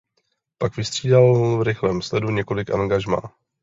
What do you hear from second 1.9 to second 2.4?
sledu